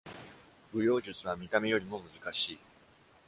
[0.73, 2.59] 舞踊術は見た目よりも難しい。